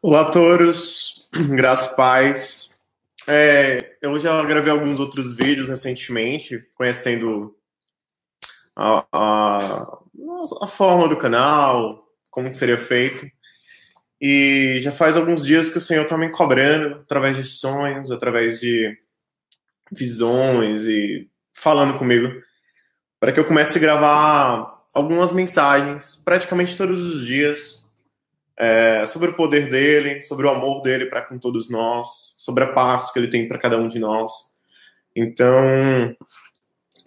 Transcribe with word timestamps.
Olá, 0.00 0.30
touros, 0.30 1.28
graças 1.50 1.96
paz. 1.96 2.72
É, 3.26 3.96
eu 4.00 4.16
já 4.20 4.44
gravei 4.44 4.70
alguns 4.70 5.00
outros 5.00 5.36
vídeos 5.36 5.68
recentemente, 5.68 6.64
conhecendo 6.76 7.56
a, 8.76 9.04
a, 9.12 9.98
a 10.62 10.66
forma 10.68 11.08
do 11.08 11.16
canal, 11.16 12.06
como 12.30 12.48
que 12.48 12.56
seria 12.56 12.78
feito. 12.78 13.26
E 14.20 14.78
já 14.80 14.92
faz 14.92 15.16
alguns 15.16 15.44
dias 15.44 15.68
que 15.68 15.78
o 15.78 15.80
Senhor 15.80 16.04
está 16.04 16.16
me 16.16 16.30
cobrando, 16.30 17.00
através 17.00 17.36
de 17.36 17.42
sonhos, 17.42 18.12
através 18.12 18.60
de 18.60 18.96
visões 19.90 20.84
e 20.84 21.28
falando 21.52 21.98
comigo, 21.98 22.40
para 23.18 23.32
que 23.32 23.40
eu 23.40 23.44
comece 23.44 23.78
a 23.78 23.82
gravar 23.82 24.84
algumas 24.94 25.32
mensagens, 25.32 26.22
praticamente 26.24 26.76
todos 26.76 27.00
os 27.00 27.26
dias, 27.26 27.87
é, 28.58 29.06
sobre 29.06 29.30
o 29.30 29.34
poder 29.34 29.70
dele, 29.70 30.20
sobre 30.20 30.46
o 30.46 30.50
amor 30.50 30.82
dele 30.82 31.06
para 31.06 31.22
com 31.22 31.38
todos 31.38 31.70
nós, 31.70 32.34
sobre 32.36 32.64
a 32.64 32.72
paz 32.72 33.12
que 33.12 33.18
ele 33.20 33.28
tem 33.28 33.46
para 33.46 33.58
cada 33.58 33.78
um 33.78 33.86
de 33.86 34.00
nós. 34.00 34.32
Então, 35.14 36.16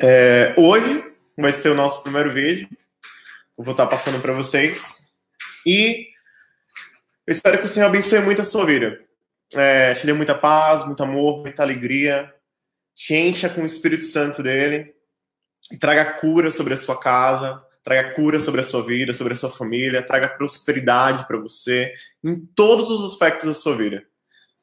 é, 0.02 0.56
hoje 0.58 1.14
vai 1.38 1.52
ser 1.52 1.70
o 1.70 1.76
nosso 1.76 2.04
primeiro 2.04 2.34
vídeo. 2.34 2.70
Eu 3.58 3.66
vou 3.66 3.73
estar 3.73 3.86
passando 3.88 4.22
para 4.22 4.34
vocês. 4.34 5.12
E 5.66 6.08
eu 7.28 7.34
espero 7.34 7.59
que 7.59 7.66
o 7.66 7.70
Senhor 7.70 7.88
abençoe 7.88 8.22
muito 8.22 8.42
a 8.42 8.45
sua 8.45 8.66
vida. 8.66 9.00
É, 9.54 9.94
te 9.94 10.06
dê 10.06 10.14
muita 10.14 10.34
paz, 10.34 10.86
muito 10.86 11.04
amor, 11.04 11.42
muita 11.42 11.64
alegria. 11.64 12.34
Te 12.95 13.14
encha 13.14 13.50
com 13.50 13.62
o 13.62 13.66
Espírito 13.66 14.06
Santo 14.06 14.42
dele. 14.42 14.95
E 15.70 15.78
traga 15.78 16.14
cura 16.14 16.50
sobre 16.50 16.73
a 16.73 16.78
sua 16.78 17.00
casa, 17.00 17.62
traga 17.84 18.13
cura 18.13 18.40
sobre 18.40 18.62
a 18.62 18.63
sua 18.63 18.84
vida, 18.84 19.13
sobre 19.13 19.34
a 19.34 19.35
sua 19.35 19.49
família, 19.49 20.05
traga 20.05 20.30
prosperidade 20.30 21.26
para 21.27 21.38
você 21.38 21.94
em 22.23 22.39
todos 22.55 22.89
os 22.91 23.12
aspectos 23.12 23.48
da 23.48 23.53
sua 23.53 23.76
vida. 23.76 24.06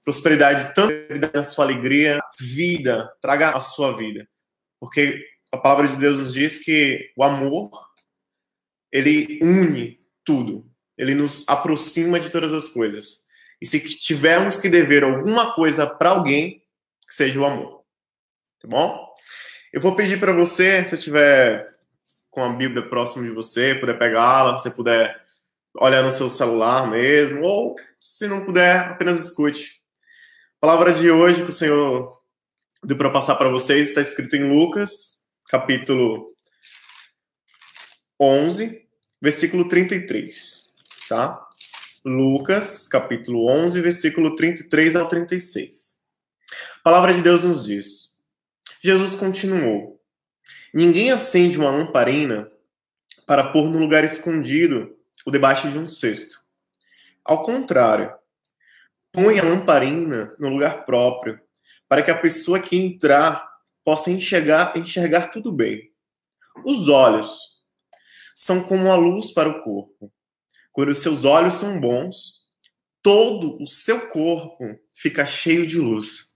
Prosperidade 0.05 0.75
tanto 0.75 0.93
na 1.35 1.45
sua 1.45 1.65
alegria, 1.65 2.19
vida, 2.41 3.11
traga 3.21 3.51
a 3.51 3.61
sua 3.61 3.97
vida. 3.97 4.29
Porque 4.81 5.25
a 5.53 5.59
palavra 5.59 5.89
de 5.89 5.97
Deus 5.97 6.19
nos 6.19 6.33
diz 6.33 6.65
que 6.65 7.13
o 7.17 7.23
amor 7.23 7.71
ele 8.93 9.39
une 9.43 10.01
tudo. 10.25 10.67
Ele 10.97 11.15
nos 11.15 11.49
aproxima 11.49 12.19
de 12.19 12.31
todas 12.31 12.53
as 12.53 12.69
coisas. 12.69 13.25
E 13.61 13.67
se 13.67 13.81
tivermos 13.81 14.59
que 14.59 14.69
dever 14.69 15.05
alguma 15.05 15.55
coisa 15.55 15.87
para 15.87 16.11
alguém, 16.11 16.63
seja 17.09 17.41
o 17.41 17.45
amor. 17.45 17.85
Tá 18.61 18.69
bom? 18.69 19.15
Eu 19.73 19.81
vou 19.81 19.95
pedir 19.95 20.19
para 20.19 20.33
você, 20.33 20.85
se 20.85 20.97
tiver 20.99 21.71
com 22.39 22.45
a 22.45 22.53
Bíblia 22.53 22.89
próximo 22.89 23.25
de 23.25 23.33
você, 23.33 23.75
puder 23.75 23.99
pegá-la, 23.99 24.57
se 24.59 24.71
puder 24.71 25.25
olhar 25.75 26.05
no 26.05 26.13
seu 26.13 26.31
celular 26.31 26.89
mesmo, 26.89 27.43
ou 27.43 27.75
se 27.99 28.29
não 28.29 28.45
puder, 28.45 28.79
apenas 28.79 29.19
escute. 29.19 29.83
A 30.59 30.61
palavra 30.61 30.95
de 30.95 31.11
hoje 31.11 31.43
que 31.43 31.51
o 31.51 31.53
Senhor 31.53 32.17
deu 32.85 32.97
para 32.97 33.11
passar 33.11 33.35
para 33.35 33.49
vocês 33.49 33.89
está 33.89 34.01
escrito 34.01 34.37
em 34.37 34.55
Lucas, 34.55 35.25
capítulo 35.49 36.33
11, 38.21 38.87
versículo 39.21 39.69
33, 39.69 40.69
tá? 41.09 41.45
Lucas, 42.05 42.87
capítulo 42.87 43.51
11, 43.51 43.81
versículo 43.81 44.37
33 44.37 44.95
ao 44.95 45.09
36. 45.09 46.01
A 46.79 46.83
palavra 46.85 47.13
de 47.13 47.21
Deus 47.21 47.43
nos 47.43 47.65
diz: 47.65 48.17
Jesus 48.81 49.17
continuou: 49.17 49.98
Ninguém 50.73 51.11
acende 51.11 51.59
uma 51.59 51.71
lamparina 51.71 52.51
para 53.27 53.51
pôr 53.51 53.69
no 53.69 53.79
lugar 53.79 54.05
escondido 54.05 54.97
ou 55.25 55.33
debaixo 55.33 55.71
de 55.71 55.79
um 55.79 55.89
cesto. 55.89 56.41
Ao 57.25 57.43
contrário, 57.43 58.13
põe 59.13 59.39
a 59.39 59.45
lamparina 59.45 60.35
no 60.39 60.49
lugar 60.49 60.85
próprio, 60.85 61.41
para 61.89 62.03
que 62.03 62.11
a 62.11 62.19
pessoa 62.19 62.61
que 62.61 62.77
entrar 62.77 63.47
possa 63.85 64.11
enxergar, 64.11 64.77
enxergar 64.77 65.29
tudo 65.29 65.51
bem. 65.51 65.91
Os 66.65 66.89
olhos 66.89 67.59
são 68.35 68.63
como 68.63 68.91
a 68.91 68.97
luz 68.97 69.33
para 69.33 69.49
o 69.49 69.63
corpo. 69.63 70.13
Quando 70.73 70.91
os 70.91 70.99
seus 70.99 71.25
olhos 71.25 71.55
são 71.55 71.81
bons, 71.81 72.49
todo 73.03 73.63
o 73.63 73.67
seu 73.67 74.09
corpo 74.09 74.79
fica 74.95 75.25
cheio 75.25 75.67
de 75.67 75.79
luz. 75.79 76.29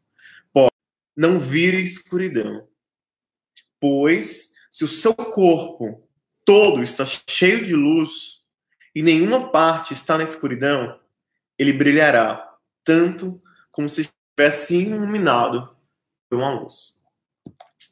Pode 0.52 0.72
não 1.16 1.38
vire 1.38 1.82
escuridão. 1.82 2.66
Pois, 3.82 4.52
se 4.70 4.84
o 4.84 4.88
seu 4.88 5.12
corpo 5.12 6.08
todo 6.44 6.84
está 6.84 7.04
cheio 7.04 7.64
de 7.64 7.74
luz 7.74 8.40
e 8.94 9.02
nenhuma 9.02 9.50
parte 9.50 9.92
está 9.92 10.16
na 10.16 10.22
escuridão, 10.22 11.00
ele 11.58 11.72
brilhará 11.72 12.48
tanto 12.84 13.42
como 13.72 13.88
se 13.88 14.02
estivesse 14.02 14.76
iluminado 14.76 15.68
por 16.30 16.38
uma 16.38 16.60
luz. 16.60 16.96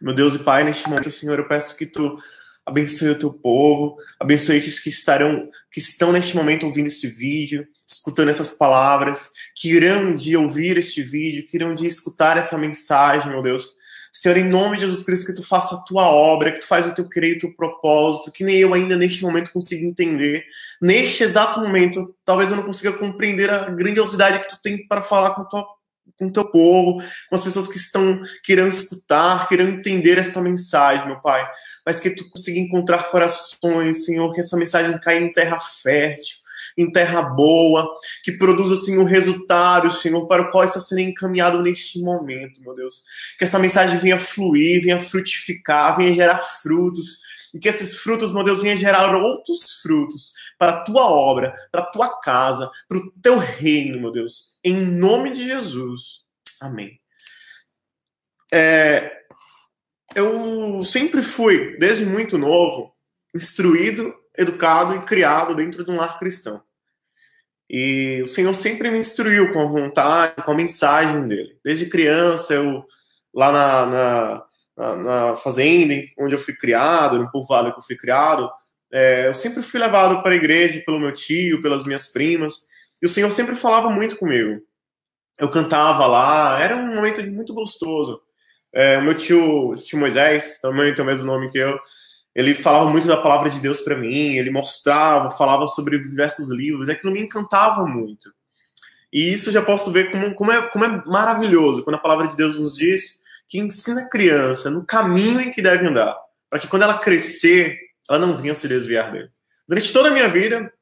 Meu 0.00 0.14
Deus 0.14 0.36
e 0.36 0.38
Pai, 0.38 0.62
neste 0.62 0.88
momento, 0.88 1.10
Senhor, 1.10 1.40
eu 1.40 1.48
peço 1.48 1.76
que 1.76 1.86
tu 1.86 2.22
abençoe 2.64 3.10
o 3.10 3.18
teu 3.18 3.32
povo, 3.32 3.96
abençoe 4.20 4.58
estes 4.58 4.78
que 4.78 4.90
estarão, 4.90 5.50
que 5.72 5.80
estão 5.80 6.12
neste 6.12 6.36
momento 6.36 6.66
ouvindo 6.66 6.86
este 6.86 7.08
vídeo, 7.08 7.66
escutando 7.84 8.28
essas 8.28 8.52
palavras, 8.52 9.32
que 9.56 9.72
irão 9.72 10.16
ouvir 10.38 10.76
este 10.76 11.02
vídeo, 11.02 11.44
que 11.48 11.56
irão 11.56 11.74
escutar 11.74 12.36
essa 12.36 12.56
mensagem, 12.56 13.32
meu 13.32 13.42
Deus. 13.42 13.79
Senhor, 14.12 14.38
em 14.38 14.48
nome 14.48 14.76
de 14.76 14.82
Jesus 14.82 15.04
Cristo, 15.04 15.26
que 15.26 15.34
tu 15.34 15.42
faça 15.42 15.74
a 15.74 15.84
tua 15.84 16.04
obra, 16.04 16.52
que 16.52 16.60
tu 16.60 16.66
faz 16.66 16.86
o 16.86 16.94
teu 16.94 17.08
querer 17.08 17.36
o 17.36 17.40
teu 17.40 17.54
propósito, 17.54 18.32
que 18.32 18.44
nem 18.44 18.56
eu 18.56 18.74
ainda 18.74 18.96
neste 18.96 19.22
momento 19.22 19.52
consigo 19.52 19.86
entender. 19.86 20.44
Neste 20.80 21.22
exato 21.22 21.60
momento, 21.60 22.14
talvez 22.24 22.50
eu 22.50 22.56
não 22.56 22.64
consiga 22.64 22.92
compreender 22.92 23.50
a 23.50 23.70
grandiosidade 23.70 24.40
que 24.40 24.48
tu 24.50 24.58
tem 24.62 24.86
para 24.86 25.02
falar 25.02 25.34
com, 25.34 25.44
com 25.44 26.26
o 26.26 26.32
teu 26.32 26.44
povo, 26.44 27.02
com 27.28 27.34
as 27.34 27.42
pessoas 27.42 27.68
que 27.68 27.78
estão, 27.78 28.20
que 28.44 28.52
irão 28.52 28.68
escutar, 28.68 29.48
que 29.48 29.54
irão 29.54 29.68
entender 29.68 30.18
esta 30.18 30.40
mensagem, 30.40 31.06
meu 31.06 31.20
Pai. 31.20 31.48
Mas 31.86 32.00
que 32.00 32.10
tu 32.10 32.28
consiga 32.30 32.58
encontrar 32.58 33.10
corações, 33.10 34.04
Senhor, 34.04 34.32
que 34.32 34.40
essa 34.40 34.56
mensagem 34.56 34.98
caia 34.98 35.20
em 35.20 35.32
terra 35.32 35.58
fértil, 35.60 36.36
em 36.76 36.90
terra 36.90 37.22
boa, 37.22 37.88
que 38.22 38.32
produza, 38.32 38.74
assim, 38.74 38.98
o 38.98 39.04
resultado, 39.04 39.90
Senhor, 39.90 40.26
para 40.26 40.42
o 40.42 40.50
qual 40.50 40.64
está 40.64 40.80
sendo 40.80 41.00
encaminhado 41.00 41.62
neste 41.62 42.00
momento, 42.00 42.60
meu 42.60 42.74
Deus. 42.74 43.02
Que 43.38 43.44
essa 43.44 43.58
mensagem 43.58 43.98
venha 43.98 44.18
fluir, 44.18 44.82
venha 44.82 45.00
frutificar, 45.00 45.96
venha 45.96 46.14
gerar 46.14 46.38
frutos, 46.38 47.18
e 47.52 47.58
que 47.58 47.68
esses 47.68 47.96
frutos, 47.96 48.32
meu 48.32 48.44
Deus, 48.44 48.60
venham 48.60 48.76
gerar 48.76 49.14
outros 49.14 49.80
frutos 49.82 50.32
para 50.58 50.72
a 50.72 50.84
tua 50.84 51.06
obra, 51.06 51.54
para 51.72 51.82
a 51.82 51.86
tua 51.86 52.20
casa, 52.20 52.70
para 52.88 52.98
o 52.98 53.10
teu 53.22 53.38
reino, 53.38 54.00
meu 54.00 54.12
Deus. 54.12 54.58
Em 54.64 54.74
nome 54.74 55.32
de 55.32 55.44
Jesus. 55.44 56.24
Amém. 56.60 57.00
É, 58.52 59.20
eu 60.14 60.84
sempre 60.84 61.22
fui, 61.22 61.76
desde 61.78 62.04
muito 62.04 62.36
novo, 62.36 62.94
instruído 63.34 64.14
educado 64.40 64.96
e 64.96 65.00
criado 65.00 65.54
dentro 65.54 65.84
de 65.84 65.90
um 65.90 65.96
lar 65.96 66.18
cristão. 66.18 66.62
E 67.68 68.20
o 68.24 68.28
Senhor 68.28 68.52
sempre 68.54 68.90
me 68.90 68.98
instruiu 68.98 69.52
com 69.52 69.60
a 69.60 69.66
vontade, 69.66 70.42
com 70.42 70.50
a 70.50 70.56
mensagem 70.56 71.28
dele. 71.28 71.56
Desde 71.64 71.86
criança, 71.86 72.54
eu 72.54 72.84
lá 73.32 73.52
na, 73.52 73.86
na, 73.86 74.44
na, 74.76 74.96
na 74.96 75.36
fazenda 75.36 75.94
onde 76.18 76.34
eu 76.34 76.38
fui 76.38 76.54
criado, 76.54 77.18
no 77.18 77.30
povoado 77.30 77.72
que 77.72 77.78
eu 77.78 77.84
fui 77.84 77.96
criado, 77.96 78.50
é, 78.92 79.28
eu 79.28 79.34
sempre 79.34 79.62
fui 79.62 79.78
levado 79.78 80.20
para 80.22 80.32
a 80.32 80.36
igreja 80.36 80.82
pelo 80.84 80.98
meu 80.98 81.12
tio, 81.12 81.62
pelas 81.62 81.84
minhas 81.84 82.08
primas, 82.08 82.66
e 83.00 83.06
o 83.06 83.08
Senhor 83.08 83.30
sempre 83.30 83.54
falava 83.54 83.88
muito 83.88 84.16
comigo. 84.16 84.60
Eu 85.38 85.48
cantava 85.48 86.06
lá, 86.06 86.60
era 86.60 86.76
um 86.76 86.94
momento 86.94 87.22
muito 87.30 87.54
gostoso. 87.54 88.20
É, 88.74 88.98
o 88.98 89.02
meu 89.02 89.14
tio, 89.14 89.74
tio 89.76 89.98
Moisés, 89.98 90.60
também 90.60 90.94
tem 90.94 91.04
o 91.04 91.06
mesmo 91.06 91.26
nome 91.26 91.50
que 91.50 91.58
eu, 91.58 91.78
ele 92.34 92.54
falava 92.54 92.88
muito 92.88 93.06
da 93.06 93.16
palavra 93.16 93.50
de 93.50 93.58
Deus 93.58 93.80
para 93.80 93.96
mim, 93.96 94.36
ele 94.36 94.50
mostrava, 94.50 95.30
falava 95.30 95.66
sobre 95.66 95.98
diversos 95.98 96.48
livros, 96.50 96.88
aquilo 96.88 97.12
me 97.12 97.20
encantava 97.20 97.84
muito. 97.84 98.32
E 99.12 99.32
isso 99.32 99.50
já 99.50 99.60
posso 99.60 99.90
ver 99.90 100.12
como, 100.12 100.34
como, 100.34 100.52
é, 100.52 100.62
como 100.68 100.84
é 100.84 101.04
maravilhoso 101.04 101.82
quando 101.82 101.96
a 101.96 102.00
palavra 102.00 102.28
de 102.28 102.36
Deus 102.36 102.58
nos 102.58 102.76
diz 102.76 103.20
que 103.48 103.58
ensina 103.58 104.02
a 104.02 104.08
criança 104.08 104.70
no 104.70 104.84
caminho 104.84 105.40
em 105.40 105.50
que 105.50 105.60
deve 105.60 105.86
andar, 105.86 106.16
para 106.48 106.60
que 106.60 106.68
quando 106.68 106.82
ela 106.82 106.98
crescer, 106.98 107.76
ela 108.08 108.24
não 108.24 108.36
venha 108.36 108.54
se 108.54 108.68
desviar 108.68 109.10
dele. 109.10 109.30
Durante 109.66 109.92
toda 109.92 110.08
a 110.08 110.12
minha 110.12 110.28
vida, 110.28 110.72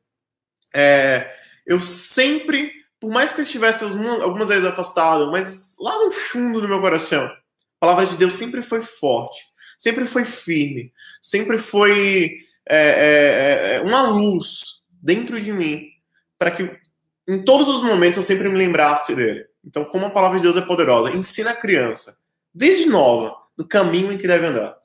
é, 0.74 1.34
eu 1.66 1.80
sempre, 1.80 2.72
por 3.00 3.10
mais 3.10 3.32
que 3.32 3.40
eu 3.40 3.44
estivesse 3.44 3.84
algumas 3.84 4.50
vezes 4.50 4.66
afastado, 4.66 5.30
mas 5.30 5.76
lá 5.80 6.04
no 6.04 6.10
fundo 6.10 6.60
do 6.60 6.68
meu 6.68 6.80
coração, 6.82 7.24
a 7.24 7.80
palavra 7.80 8.04
de 8.04 8.16
Deus 8.16 8.34
sempre 8.34 8.60
foi 8.60 8.82
forte 8.82 9.38
sempre 9.78 10.06
foi 10.06 10.24
firme, 10.24 10.92
sempre 11.22 11.56
foi 11.56 12.38
é, 12.68 12.76
é, 12.76 13.74
é, 13.76 13.80
uma 13.80 14.02
luz 14.10 14.82
dentro 15.00 15.40
de 15.40 15.52
mim 15.52 15.88
para 16.38 16.50
que 16.50 16.70
em 17.26 17.42
todos 17.42 17.68
os 17.68 17.82
momentos 17.82 18.16
eu 18.16 18.22
sempre 18.22 18.48
me 18.48 18.58
lembrasse 18.58 19.14
dele. 19.14 19.46
Então, 19.64 19.84
como 19.84 20.06
a 20.06 20.10
palavra 20.10 20.38
de 20.38 20.42
Deus 20.42 20.56
é 20.56 20.60
poderosa, 20.60 21.10
ensina 21.10 21.50
a 21.50 21.56
criança, 21.56 22.18
desde 22.52 22.86
nova, 22.86 23.36
no 23.56 23.66
caminho 23.66 24.12
em 24.12 24.18
que 24.18 24.26
deve 24.26 24.46
andar. 24.46 24.76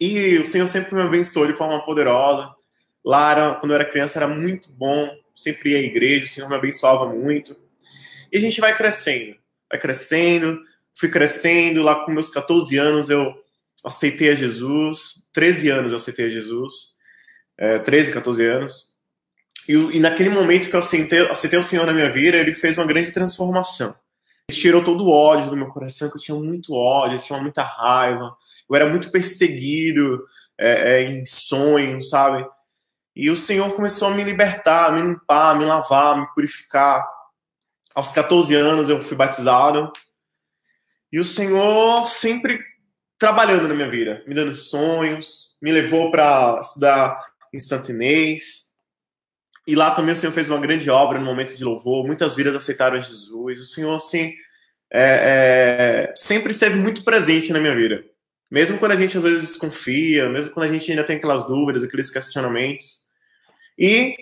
E 0.00 0.38
o 0.38 0.46
Senhor 0.46 0.66
sempre 0.68 0.94
me 0.94 1.02
abençoou 1.02 1.46
de 1.46 1.56
forma 1.56 1.84
poderosa. 1.84 2.50
Lá, 3.04 3.32
era, 3.32 3.54
quando 3.54 3.72
eu 3.72 3.76
era 3.76 3.84
criança, 3.84 4.18
era 4.18 4.26
muito 4.26 4.72
bom. 4.72 5.10
Sempre 5.34 5.72
ia 5.72 5.78
à 5.78 5.82
igreja, 5.82 6.24
o 6.24 6.28
Senhor 6.28 6.48
me 6.48 6.56
abençoava 6.56 7.06
muito. 7.12 7.56
E 8.32 8.38
a 8.38 8.40
gente 8.40 8.60
vai 8.60 8.74
crescendo, 8.74 9.36
vai 9.68 9.78
crescendo. 9.78 10.60
Fui 10.94 11.08
crescendo. 11.10 11.82
Lá 11.82 12.04
com 12.04 12.12
meus 12.12 12.30
14 12.30 12.78
anos, 12.78 13.10
eu 13.10 13.34
aceitei 13.84 14.30
a 14.30 14.34
Jesus. 14.34 15.24
13 15.32 15.70
anos 15.70 15.92
eu 15.92 15.98
aceitei 15.98 16.26
a 16.26 16.30
Jesus. 16.30 16.74
É, 17.58 17.78
13, 17.78 18.12
14 18.12 18.44
anos. 18.46 18.90
E, 19.68 19.74
e, 19.74 20.00
naquele 20.00 20.30
momento 20.30 20.68
que 20.68 20.74
eu 20.74 20.80
aceitei, 20.80 21.28
aceitei 21.28 21.58
o 21.58 21.64
Senhor 21.64 21.86
na 21.86 21.92
minha 21.92 22.10
vida, 22.10 22.36
ele 22.36 22.54
fez 22.54 22.76
uma 22.76 22.86
grande 22.86 23.12
transformação. 23.12 23.94
Ele 24.48 24.58
tirou 24.58 24.82
todo 24.82 25.04
o 25.04 25.10
ódio 25.10 25.50
do 25.50 25.56
meu 25.56 25.68
coração, 25.68 26.10
que 26.10 26.16
eu 26.16 26.20
tinha 26.20 26.38
muito 26.38 26.74
ódio, 26.74 27.18
eu 27.18 27.22
tinha 27.22 27.40
muita 27.40 27.62
raiva. 27.62 28.34
Eu 28.68 28.76
era 28.76 28.88
muito 28.88 29.10
perseguido 29.10 30.24
é, 30.58 30.94
é, 30.94 31.02
em 31.02 31.24
sonhos, 31.24 32.10
sabe? 32.10 32.46
E 33.14 33.30
o 33.30 33.36
Senhor 33.36 33.72
começou 33.74 34.08
a 34.08 34.10
me 34.12 34.24
libertar, 34.24 34.86
a 34.86 34.92
me 34.92 35.02
limpar, 35.02 35.50
a 35.50 35.54
me 35.54 35.64
lavar, 35.64 36.14
a 36.14 36.20
me 36.20 36.26
purificar. 36.34 37.06
Aos 37.94 38.12
14 38.12 38.54
anos 38.54 38.88
eu 38.88 39.02
fui 39.02 39.16
batizado. 39.16 39.92
E 41.12 41.18
o 41.18 41.24
Senhor 41.24 42.08
sempre 42.08 42.58
trabalhando 43.20 43.68
na 43.68 43.74
minha 43.74 43.90
vida, 43.90 44.24
me 44.26 44.34
dando 44.34 44.54
sonhos, 44.54 45.54
me 45.60 45.70
levou 45.70 46.10
para 46.10 46.58
estudar 46.58 47.22
em 47.52 47.60
Santo 47.60 47.90
Inês. 47.90 48.70
E 49.66 49.76
lá 49.76 49.90
também 49.90 50.14
o 50.14 50.16
Senhor 50.16 50.32
fez 50.32 50.48
uma 50.48 50.58
grande 50.58 50.88
obra 50.88 51.18
no 51.18 51.26
momento 51.26 51.54
de 51.54 51.62
louvor. 51.62 52.06
Muitas 52.06 52.34
vidas 52.34 52.56
aceitaram 52.56 53.00
Jesus. 53.00 53.60
O 53.60 53.64
Senhor, 53.66 53.94
assim, 53.94 54.32
é, 54.90 56.08
é, 56.10 56.12
sempre 56.16 56.50
esteve 56.50 56.78
muito 56.78 57.04
presente 57.04 57.52
na 57.52 57.60
minha 57.60 57.76
vida. 57.76 58.02
Mesmo 58.50 58.78
quando 58.78 58.92
a 58.92 58.96
gente 58.96 59.16
às 59.18 59.22
vezes 59.22 59.42
desconfia, 59.42 60.30
mesmo 60.30 60.52
quando 60.54 60.66
a 60.66 60.72
gente 60.72 60.90
ainda 60.90 61.04
tem 61.04 61.16
aquelas 61.16 61.46
dúvidas, 61.46 61.84
aqueles 61.84 62.10
questionamentos. 62.10 63.04
E 63.78 64.16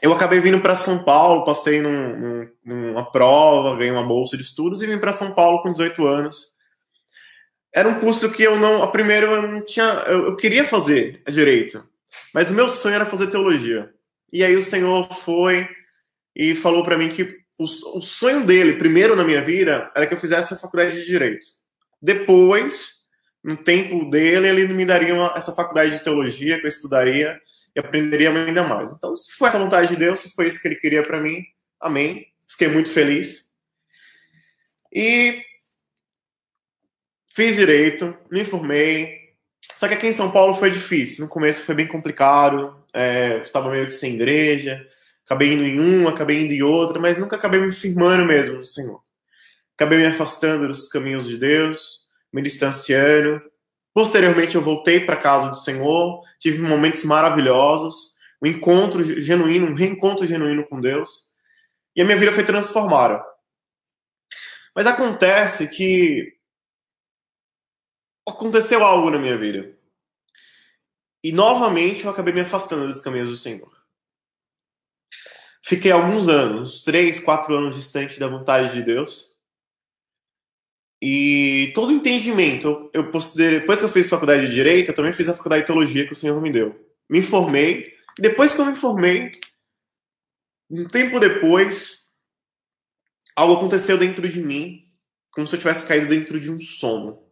eu 0.00 0.12
acabei 0.12 0.38
vindo 0.38 0.60
para 0.60 0.76
São 0.76 1.02
Paulo, 1.02 1.44
passei 1.44 1.82
num, 1.82 2.16
num, 2.16 2.50
numa 2.64 3.10
prova, 3.10 3.76
ganhei 3.76 3.90
uma 3.90 4.06
bolsa 4.06 4.36
de 4.36 4.44
estudos 4.44 4.80
e 4.80 4.86
vim 4.86 4.96
para 4.96 5.12
São 5.12 5.34
Paulo 5.34 5.60
com 5.60 5.72
18 5.72 6.06
anos. 6.06 6.54
Era 7.72 7.88
um 7.88 8.00
curso 8.00 8.30
que 8.32 8.42
eu 8.42 8.56
não, 8.56 8.82
a 8.82 8.90
primeiro 8.90 9.26
eu 9.26 9.42
não 9.42 9.64
tinha, 9.64 9.84
eu, 10.06 10.26
eu 10.26 10.36
queria 10.36 10.64
fazer 10.64 11.22
direito, 11.28 11.86
mas 12.34 12.50
o 12.50 12.54
meu 12.54 12.68
sonho 12.68 12.96
era 12.96 13.06
fazer 13.06 13.28
teologia. 13.28 13.92
E 14.32 14.42
aí 14.42 14.56
o 14.56 14.62
Senhor 14.62 15.12
foi 15.14 15.68
e 16.34 16.54
falou 16.54 16.84
para 16.84 16.98
mim 16.98 17.08
que 17.08 17.40
o, 17.58 17.64
o 17.64 18.00
sonho 18.00 18.44
dele, 18.44 18.76
primeiro 18.76 19.14
na 19.14 19.24
minha 19.24 19.42
vida, 19.42 19.90
era 19.94 20.06
que 20.06 20.14
eu 20.14 20.18
fizesse 20.18 20.54
a 20.54 20.56
faculdade 20.56 20.96
de 20.96 21.06
direito. 21.06 21.46
Depois, 22.00 23.00
no 23.42 23.56
tempo 23.56 24.08
dele, 24.10 24.48
ele 24.48 24.68
me 24.68 24.86
daria 24.86 25.14
uma, 25.14 25.34
essa 25.36 25.52
faculdade 25.52 25.92
de 25.92 26.02
teologia 26.02 26.58
que 26.58 26.64
eu 26.64 26.68
estudaria 26.68 27.38
e 27.76 27.80
aprenderia 27.80 28.32
ainda 28.32 28.64
mais. 28.64 28.92
Então, 28.92 29.16
se 29.16 29.32
foi 29.32 29.48
essa 29.48 29.58
vontade 29.58 29.88
de 29.88 29.96
Deus, 29.96 30.18
se 30.20 30.34
foi 30.34 30.46
isso 30.46 30.60
que 30.60 30.68
ele 30.68 30.76
queria 30.76 31.02
para 31.02 31.20
mim, 31.20 31.44
amém. 31.80 32.26
Fiquei 32.48 32.68
muito 32.68 32.90
feliz. 32.90 33.50
E 34.92 35.44
fiz 37.40 37.56
direito, 37.56 38.14
me 38.30 38.44
formei. 38.44 39.18
Só 39.74 39.88
que 39.88 39.94
aqui 39.94 40.06
em 40.06 40.12
São 40.12 40.30
Paulo 40.30 40.54
foi 40.54 40.70
difícil. 40.70 41.24
No 41.24 41.30
começo 41.30 41.64
foi 41.64 41.74
bem 41.74 41.86
complicado. 41.86 42.76
É, 42.92 43.38
estava 43.38 43.70
meio 43.70 43.86
que 43.86 43.92
sem 43.92 44.14
igreja. 44.14 44.86
Acabei 45.24 45.54
indo 45.54 45.64
em 45.64 45.80
uma, 45.80 46.10
acabei 46.10 46.42
indo 46.42 46.52
em 46.52 46.62
outra, 46.62 47.00
mas 47.00 47.16
nunca 47.16 47.36
acabei 47.36 47.58
me 47.58 47.72
firmando 47.72 48.26
mesmo 48.26 48.58
no 48.58 48.66
Senhor. 48.66 49.02
Acabei 49.74 50.00
me 50.00 50.06
afastando 50.06 50.68
dos 50.68 50.88
caminhos 50.88 51.26
de 51.26 51.38
Deus 51.38 52.00
me 52.30 52.42
distanciando. 52.42 53.40
Posteriormente, 53.94 54.54
eu 54.54 54.62
voltei 54.62 55.00
para 55.00 55.14
a 55.14 55.20
casa 55.20 55.48
do 55.48 55.58
Senhor, 55.58 56.22
tive 56.38 56.60
momentos 56.60 57.04
maravilhosos, 57.04 58.14
um 58.42 58.46
encontro 58.48 59.02
genuíno, 59.02 59.66
um 59.66 59.74
reencontro 59.74 60.26
genuíno 60.26 60.64
com 60.66 60.78
Deus, 60.78 61.30
e 61.96 62.02
a 62.02 62.04
minha 62.04 62.18
vida 62.18 62.32
foi 62.32 62.44
transformada. 62.44 63.24
Mas 64.74 64.86
acontece 64.86 65.68
que 65.74 66.38
aconteceu 68.30 68.84
algo 68.84 69.10
na 69.10 69.18
minha 69.18 69.36
vida. 69.36 69.76
E 71.22 71.32
novamente 71.32 72.04
eu 72.04 72.10
acabei 72.10 72.32
me 72.32 72.40
afastando 72.40 72.86
dos 72.86 73.00
caminhos 73.00 73.28
do 73.28 73.36
Senhor. 73.36 73.70
Fiquei 75.62 75.92
alguns 75.92 76.28
anos, 76.28 76.82
três, 76.82 77.20
quatro 77.20 77.54
anos 77.54 77.76
distante 77.76 78.18
da 78.18 78.26
vontade 78.26 78.72
de 78.72 78.82
Deus. 78.82 79.30
E 81.02 81.72
todo 81.74 81.92
entendimento, 81.92 82.90
eu 82.92 83.10
depois 83.34 83.78
que 83.78 83.84
eu 83.84 83.88
fiz 83.88 84.08
faculdade 84.08 84.46
de 84.46 84.52
Direito, 84.52 84.90
eu 84.90 84.94
também 84.94 85.12
fiz 85.12 85.28
a 85.28 85.34
faculdade 85.34 85.62
de 85.62 85.66
Teologia 85.66 86.06
que 86.06 86.12
o 86.12 86.16
Senhor 86.16 86.40
me 86.40 86.50
deu. 86.50 86.78
Me 87.08 87.22
formei, 87.22 87.96
depois 88.18 88.52
que 88.52 88.60
eu 88.60 88.66
me 88.66 88.74
formei, 88.74 89.30
um 90.70 90.86
tempo 90.86 91.18
depois, 91.18 92.06
algo 93.34 93.54
aconteceu 93.54 93.96
dentro 93.98 94.28
de 94.28 94.42
mim, 94.42 94.86
como 95.30 95.46
se 95.46 95.56
eu 95.56 95.58
tivesse 95.58 95.86
caído 95.86 96.08
dentro 96.08 96.38
de 96.38 96.50
um 96.50 96.60
sono. 96.60 97.22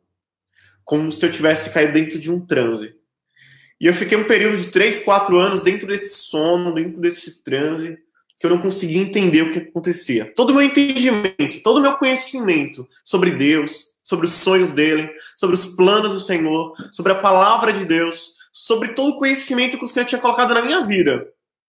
Como 0.89 1.13
se 1.13 1.27
eu 1.27 1.31
tivesse 1.31 1.75
caído 1.75 1.93
dentro 1.93 2.19
de 2.19 2.33
um 2.33 2.41
transe. 2.41 2.97
E 3.79 3.85
eu 3.85 3.93
fiquei 3.93 4.17
um 4.17 4.25
período 4.25 4.57
de 4.57 4.69
3, 4.69 5.01
4 5.01 5.39
anos 5.39 5.63
dentro 5.63 5.87
desse 5.87 6.17
sono, 6.17 6.73
dentro 6.73 6.99
desse 6.99 7.45
transe, 7.45 7.99
que 8.41 8.47
eu 8.47 8.51
não 8.51 8.59
conseguia 8.63 9.03
entender 9.03 9.43
o 9.43 9.53
que 9.53 9.59
acontecia. 9.59 10.33
Todo 10.35 10.49
o 10.49 10.55
meu 10.55 10.63
entendimento, 10.63 11.63
todo 11.63 11.77
o 11.77 11.83
meu 11.83 11.93
conhecimento 11.99 12.89
sobre 13.05 13.33
Deus, 13.33 13.99
sobre 14.03 14.25
os 14.25 14.33
sonhos 14.33 14.73
dele, 14.73 15.11
sobre 15.37 15.55
os 15.55 15.67
planos 15.67 16.15
do 16.15 16.21
Senhor, 16.21 16.73
sobre 16.91 17.13
a 17.13 17.21
palavra 17.21 17.71
de 17.71 17.85
Deus, 17.85 18.37
sobre 18.51 18.95
todo 18.95 19.11
o 19.11 19.19
conhecimento 19.19 19.77
que 19.77 19.85
o 19.85 19.89
Senhor 19.89 20.07
tinha 20.07 20.21
colocado 20.21 20.55
na 20.55 20.65
minha 20.65 20.87
vida 20.87 21.29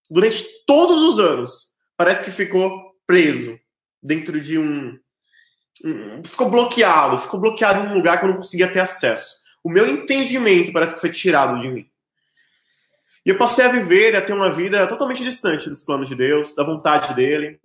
durante 0.09 0.45
todos 0.65 1.03
os 1.03 1.19
anos, 1.19 1.73
parece 1.97 2.23
que 2.23 2.31
ficou 2.31 2.71
preso 3.05 3.59
dentro 4.01 4.39
de 4.39 4.57
um, 4.57 4.97
ficou 6.25 6.49
bloqueado, 6.49 7.19
ficou 7.19 7.39
bloqueado 7.39 7.85
em 7.85 7.91
um 7.91 7.93
lugar 7.93 8.19
que 8.19 8.25
eu 8.25 8.29
não 8.29 8.37
conseguia 8.37 8.71
ter 8.71 8.79
acesso. 8.79 9.39
O 9.63 9.69
meu 9.69 9.87
entendimento 9.87 10.71
parece 10.71 10.95
que 10.95 11.01
foi 11.01 11.11
tirado 11.11 11.61
de 11.61 11.69
mim. 11.69 11.89
E 13.25 13.29
eu 13.29 13.37
passei 13.37 13.65
a 13.65 13.71
viver, 13.71 14.15
a 14.15 14.21
ter 14.21 14.33
uma 14.33 14.51
vida 14.51 14.87
totalmente 14.87 15.23
distante 15.23 15.69
dos 15.69 15.81
planos 15.81 16.09
de 16.09 16.15
Deus, 16.15 16.55
da 16.55 16.63
vontade 16.63 17.13
dele. 17.13 17.59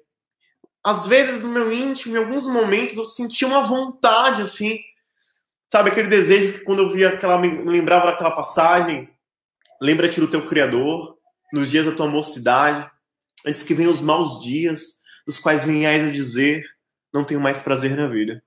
Às 0.82 1.06
vezes, 1.06 1.42
no 1.42 1.48
meu 1.48 1.72
íntimo, 1.72 2.16
em 2.16 2.18
alguns 2.18 2.46
momentos, 2.46 2.98
eu 2.98 3.04
sentia 3.04 3.48
uma 3.48 3.62
vontade, 3.62 4.42
assim, 4.42 4.80
sabe, 5.70 5.90
aquele 5.90 6.08
desejo 6.08 6.52
que 6.52 6.64
quando 6.64 6.82
eu 6.82 6.90
via 6.90 7.08
aquela, 7.10 7.38
me 7.38 7.48
lembrava 7.64 8.06
daquela 8.06 8.32
passagem, 8.32 9.08
lembra-te 9.80 10.20
do 10.20 10.28
teu 10.28 10.44
Criador, 10.44 11.16
nos 11.52 11.70
dias 11.70 11.86
da 11.86 11.92
tua 11.92 12.08
mocidade, 12.08 12.90
antes 13.46 13.62
que 13.62 13.74
venham 13.74 13.90
os 13.90 14.00
maus 14.00 14.42
dias, 14.42 15.02
dos 15.26 15.38
quais 15.38 15.64
venhais 15.64 16.06
a 16.06 16.10
dizer, 16.10 16.64
não 17.14 17.24
tenho 17.24 17.40
mais 17.40 17.60
prazer 17.60 17.96
na 17.96 18.08
vida. 18.08 18.42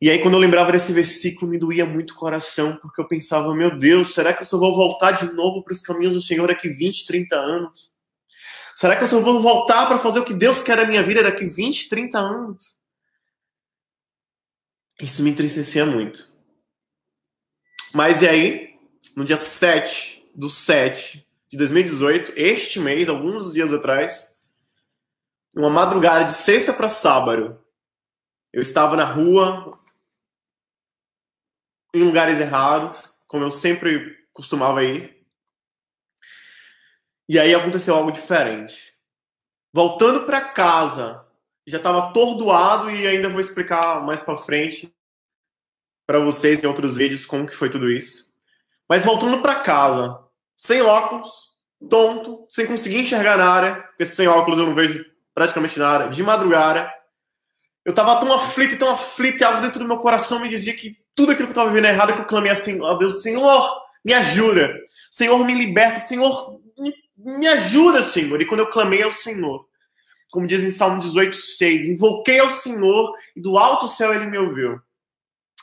E 0.00 0.10
aí, 0.10 0.18
quando 0.20 0.34
eu 0.34 0.40
lembrava 0.40 0.72
desse 0.72 0.92
versículo, 0.92 1.50
me 1.50 1.58
doía 1.58 1.84
muito 1.84 2.12
o 2.12 2.16
coração, 2.16 2.76
porque 2.76 3.00
eu 3.00 3.08
pensava, 3.08 3.54
meu 3.54 3.76
Deus, 3.76 4.14
será 4.14 4.32
que 4.32 4.42
eu 4.42 4.46
só 4.46 4.58
vou 4.58 4.74
voltar 4.74 5.12
de 5.12 5.32
novo 5.32 5.62
para 5.62 5.72
os 5.72 5.82
caminhos 5.82 6.14
do 6.14 6.22
Senhor 6.22 6.46
daqui 6.46 6.68
20, 6.68 7.06
30 7.06 7.36
anos? 7.36 7.94
Será 8.76 8.96
que 8.96 9.02
eu 9.02 9.06
só 9.06 9.20
vou 9.20 9.42
voltar 9.42 9.86
para 9.86 9.98
fazer 9.98 10.20
o 10.20 10.24
que 10.24 10.32
Deus 10.32 10.62
quer 10.62 10.76
na 10.76 10.86
minha 10.86 11.02
vida 11.02 11.22
daqui 11.22 11.44
20, 11.44 11.88
30 11.88 12.18
anos? 12.18 12.80
Isso 14.98 15.22
me 15.22 15.30
entristecia 15.30 15.84
muito. 15.84 16.26
Mas 17.92 18.22
e 18.22 18.28
aí, 18.28 18.74
no 19.16 19.24
dia 19.24 19.36
7 19.36 20.30
do 20.34 20.48
7 20.48 21.26
de 21.50 21.58
2018, 21.58 22.32
este 22.36 22.80
mês, 22.80 23.08
alguns 23.08 23.52
dias 23.52 23.72
atrás, 23.72 24.29
uma 25.56 25.70
madrugada 25.70 26.24
de 26.24 26.32
sexta 26.32 26.72
para 26.72 26.88
sábado, 26.88 27.62
eu 28.52 28.62
estava 28.62 28.96
na 28.96 29.04
rua, 29.04 29.78
em 31.94 32.04
lugares 32.04 32.38
errados, 32.38 33.14
como 33.26 33.44
eu 33.44 33.50
sempre 33.50 34.26
costumava 34.32 34.84
ir. 34.84 35.26
E 37.28 37.38
aí 37.38 37.54
aconteceu 37.54 37.94
algo 37.94 38.10
diferente. 38.10 38.94
Voltando 39.72 40.26
para 40.26 40.40
casa, 40.40 41.24
já 41.66 41.78
estava 41.78 42.08
atordoado 42.10 42.90
e 42.90 43.06
ainda 43.06 43.28
vou 43.28 43.40
explicar 43.40 44.04
mais 44.04 44.22
para 44.22 44.36
frente 44.36 44.92
para 46.06 46.18
vocês 46.18 46.62
em 46.62 46.66
outros 46.66 46.96
vídeos 46.96 47.24
como 47.24 47.46
que 47.46 47.54
foi 47.54 47.70
tudo 47.70 47.88
isso. 47.88 48.32
Mas 48.88 49.04
voltando 49.04 49.40
para 49.40 49.60
casa, 49.60 50.18
sem 50.56 50.82
óculos, 50.82 51.56
tonto, 51.88 52.44
sem 52.48 52.66
conseguir 52.66 52.98
enxergar 52.98 53.36
nada, 53.36 53.76
porque 53.76 54.04
sem 54.04 54.26
óculos 54.26 54.58
eu 54.58 54.66
não 54.66 54.74
vejo 54.74 55.04
praticamente 55.40 55.78
nada, 55.78 56.10
de 56.10 56.22
madrugada. 56.22 56.92
Eu 57.82 57.90
estava 57.90 58.20
tão 58.20 58.30
aflito, 58.30 58.76
tão 58.76 58.90
aflito, 58.90 59.40
e 59.40 59.44
algo 59.44 59.62
dentro 59.62 59.78
do 59.78 59.88
meu 59.88 59.96
coração 59.96 60.38
me 60.38 60.50
dizia 60.50 60.74
que 60.74 60.98
tudo 61.16 61.32
aquilo 61.32 61.46
que 61.46 61.52
eu 61.52 61.54
estava 61.54 61.70
vivendo 61.70 61.86
errado, 61.86 62.12
que 62.12 62.20
eu 62.20 62.26
clamei 62.26 62.52
assim 62.52 62.84
a 62.84 62.92
Deus, 62.92 63.22
Senhor, 63.22 63.82
me 64.04 64.12
ajuda. 64.12 64.78
Senhor, 65.10 65.42
me 65.46 65.54
liberta. 65.54 65.98
Senhor, 65.98 66.60
me, 66.78 66.92
me 67.16 67.48
ajuda, 67.48 68.02
Senhor. 68.02 68.38
E 68.42 68.44
quando 68.44 68.60
eu 68.60 68.66
clamei 68.70 69.02
ao 69.02 69.14
Senhor, 69.14 69.66
como 70.30 70.46
diz 70.46 70.62
em 70.62 70.70
Salmo 70.70 71.00
18, 71.00 71.34
6, 71.34 71.88
invoquei 71.88 72.38
ao 72.38 72.50
Senhor 72.50 73.14
e 73.34 73.40
do 73.40 73.56
alto 73.56 73.88
céu 73.88 74.12
ele 74.12 74.26
me 74.26 74.36
ouviu. 74.36 74.78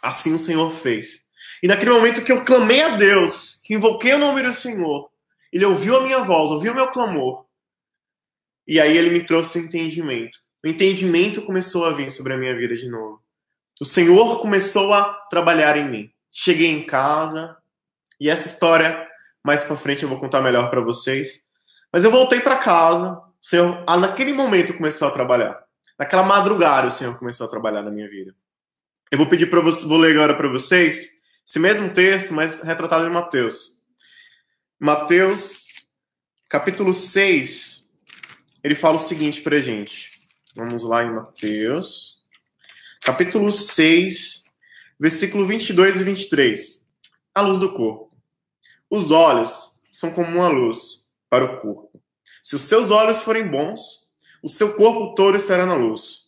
Assim 0.01 0.34
o 0.34 0.39
Senhor 0.39 0.72
fez. 0.72 1.27
E 1.62 1.67
naquele 1.67 1.91
momento 1.91 2.24
que 2.24 2.31
eu 2.31 2.43
clamei 2.43 2.81
a 2.81 2.96
Deus, 2.96 3.60
que 3.63 3.75
invoquei 3.75 4.15
o 4.15 4.19
nome 4.19 4.41
do 4.41 4.55
Senhor, 4.55 5.07
Ele 5.53 5.65
ouviu 5.65 5.98
a 5.98 6.01
minha 6.01 6.24
voz, 6.24 6.50
ouviu 6.50 6.72
o 6.72 6.75
meu 6.75 6.88
clamor. 6.88 7.47
E 8.67 8.79
aí 8.79 8.97
ele 8.97 9.09
me 9.09 9.25
trouxe 9.25 9.59
o 9.59 9.62
entendimento. 9.62 10.39
O 10.63 10.67
entendimento 10.67 11.41
começou 11.41 11.86
a 11.86 11.93
vir 11.93 12.12
sobre 12.12 12.33
a 12.33 12.38
minha 12.38 12.55
vida 12.55 12.75
de 12.75 12.89
novo. 12.89 13.21
O 13.79 13.86
Senhor 13.86 14.39
começou 14.39 14.93
a 14.93 15.13
trabalhar 15.29 15.77
em 15.77 15.89
mim. 15.89 16.12
Cheguei 16.31 16.67
em 16.67 16.83
casa 16.83 17.55
e 18.19 18.29
essa 18.29 18.47
história 18.47 19.07
mais 19.43 19.63
para 19.63 19.77
frente 19.77 20.03
eu 20.03 20.09
vou 20.09 20.19
contar 20.19 20.41
melhor 20.41 20.69
para 20.69 20.81
vocês. 20.81 21.45
Mas 21.91 22.03
eu 22.03 22.12
voltei 22.12 22.41
para 22.41 22.57
casa. 22.57 23.13
O 23.13 23.33
Senhor, 23.39 23.83
ah, 23.88 23.95
naquele 23.95 24.33
momento, 24.33 24.74
começou 24.74 25.07
a 25.07 25.12
trabalhar. 25.12 25.63
Naquela 25.97 26.24
madrugada, 26.24 26.88
o 26.88 26.91
Senhor 26.91 27.17
começou 27.17 27.47
a 27.47 27.50
trabalhar 27.50 27.81
na 27.81 27.91
minha 27.91 28.09
vida. 28.09 28.36
Eu 29.09 29.17
vou 29.17 29.27
pedir 29.27 29.50
para 29.50 29.62
vocês, 29.62 29.88
vou 29.88 29.97
ler 29.97 30.12
agora 30.12 30.36
para 30.36 30.50
vocês 30.50 31.17
esse 31.47 31.59
mesmo 31.59 31.89
texto, 31.93 32.33
mas 32.33 32.62
retratado 32.62 33.07
em 33.07 33.09
Mateus. 33.09 33.77
Mateus, 34.77 35.65
capítulo 36.50 36.93
6, 36.93 37.76
ele 38.67 38.75
fala 38.75 38.97
o 38.97 39.00
seguinte 39.00 39.41
para 39.41 39.59
gente. 39.59 40.21
Vamos 40.53 40.83
lá 40.83 41.01
em 41.01 41.13
Mateus, 41.13 42.17
capítulo 43.01 43.50
6, 43.50 44.43
versículo 45.00 45.45
22 45.45 46.01
e 46.01 46.03
23. 46.03 46.86
A 47.33 47.39
luz 47.39 47.59
do 47.59 47.71
corpo. 47.71 48.12
Os 48.89 49.09
olhos 49.09 49.79
são 49.89 50.12
como 50.12 50.38
uma 50.38 50.50
luz 50.50 51.09
para 51.29 51.45
o 51.45 51.62
corpo. 51.62 52.01
Se 52.43 52.57
os 52.57 52.63
seus 52.63 52.91
olhos 52.91 53.21
forem 53.21 53.47
bons, 53.47 54.12
o 54.43 54.50
seu 54.50 54.75
corpo 54.75 55.15
todo 55.15 55.38
estará 55.38 55.65
na 55.65 55.75
luz. 55.75 56.25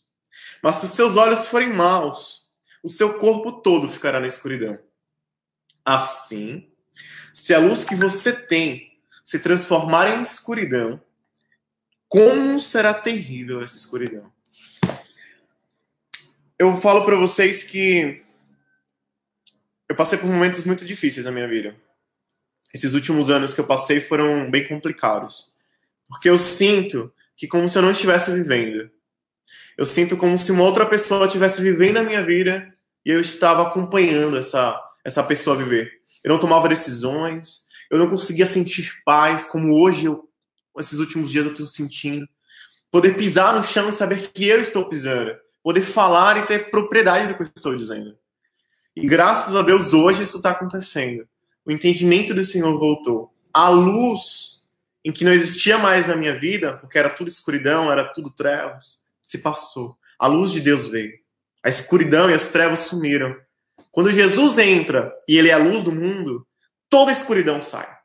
Mas 0.64 0.76
se 0.76 0.86
os 0.86 0.92
seus 0.94 1.18
olhos 1.18 1.46
forem 1.46 1.74
maus, 1.74 2.48
o 2.82 2.88
seu 2.88 3.20
corpo 3.20 3.62
todo 3.62 3.86
ficará 3.86 4.18
na 4.18 4.28
escuridão. 4.28 4.80
Assim, 5.84 6.72
se 7.34 7.54
a 7.54 7.60
luz 7.60 7.84
que 7.84 7.96
você 7.96 8.32
tem 8.32 8.98
se 9.26 9.40
transformar 9.40 10.16
em 10.18 10.22
escuridão, 10.22 11.02
como 12.10 12.60
será 12.60 12.94
terrível 12.94 13.62
essa 13.62 13.78
escuridão? 13.78 14.30
Eu 16.58 16.76
falo 16.76 17.06
para 17.06 17.16
vocês 17.16 17.64
que 17.64 18.22
eu 19.88 19.96
passei 19.96 20.18
por 20.18 20.30
momentos 20.30 20.66
muito 20.66 20.84
difíceis 20.84 21.26
na 21.26 21.32
minha 21.32 21.48
vida. 21.48 21.76
Esses 22.74 22.94
últimos 22.94 23.30
anos 23.30 23.54
que 23.54 23.62
eu 23.62 23.68
passei 23.68 24.02
foram 24.02 24.52
bem 24.52 24.68
complicados. 24.68 25.54
Porque 26.08 26.30
eu 26.30 26.38
sinto 26.38 27.14
que 27.38 27.48
como 27.48 27.70
se 27.70 27.78
eu 27.78 27.82
não 27.82 27.92
estivesse 27.92 28.34
vivendo. 28.34 28.92
Eu 29.78 29.86
sinto 29.86 30.18
como 30.18 30.38
se 30.38 30.52
uma 30.52 30.64
outra 30.64 30.86
pessoa 30.86 31.28
estivesse 31.28 31.62
vivendo 31.62 31.98
a 31.98 32.04
minha 32.04 32.24
vida 32.24 32.74
e 33.06 33.12
eu 33.12 33.22
estava 33.22 33.68
acompanhando 33.68 34.38
essa 34.38 34.78
essa 35.04 35.24
pessoa 35.24 35.56
viver. 35.56 35.92
Eu 36.24 36.30
não 36.30 36.40
tomava 36.40 36.68
decisões, 36.68 37.68
eu 37.90 37.98
não 37.98 38.10
conseguia 38.10 38.46
sentir 38.46 39.02
paz 39.06 39.46
como 39.46 39.74
hoje, 39.74 40.06
eu, 40.06 40.29
esses 40.82 41.00
últimos 41.00 41.32
dias 41.32 41.46
eu 41.46 41.52
estou 41.52 41.68
sentindo. 41.68 42.28
Poder 42.92 43.16
pisar 43.16 43.56
no 43.56 43.64
chão 43.64 43.90
e 43.90 43.94
saber 43.94 44.32
que 44.32 44.48
eu 44.48 44.62
estou 44.62 44.86
pisando. 44.88 45.36
Poder 45.64 45.82
falar 45.82 46.38
e 46.38 46.46
ter 46.46 46.70
propriedade 46.72 47.28
do 47.28 47.36
que 47.36 47.44
eu 47.44 47.52
estou 47.56 47.76
dizendo. 47.76 48.18
E 48.96 49.06
graças 49.06 49.56
a 49.56 49.62
Deus 49.62 49.94
hoje 49.94 50.24
isso 50.24 50.38
está 50.38 50.52
acontecendo. 50.52 51.28
O 51.66 51.72
entendimento 51.72 52.34
do 52.34 52.44
Senhor 52.44 52.78
voltou. 52.78 53.32
A 53.54 53.70
luz 53.70 54.60
em 55.04 55.12
que 55.12 55.24
não 55.24 55.32
existia 55.32 55.78
mais 55.78 56.08
na 56.08 56.16
minha 56.16 56.38
vida, 56.38 56.74
porque 56.78 56.98
era 56.98 57.10
tudo 57.10 57.30
escuridão, 57.30 57.92
era 57.92 58.04
tudo 58.04 58.30
trevas, 58.30 59.06
se 59.22 59.38
passou. 59.40 59.98
A 60.18 60.28
luz 60.28 60.52
de 60.52 60.62
Deus 60.62 60.88
veio. 60.88 61.14
A 61.64 61.70
escuridão 61.70 62.30
e 62.30 62.34
as 62.34 62.50
trevas 62.50 62.82
sumiram. 62.82 63.36
Quando 63.92 64.12
Jesus 64.12 64.58
entra 64.58 65.14
e 65.28 65.38
ele 65.38 65.50
é 65.50 65.54
a 65.54 65.58
luz 65.58 65.84
do 65.84 65.92
mundo, 65.92 66.46
toda 66.90 67.12
escuridão 67.12 67.62
sai. 67.62 67.99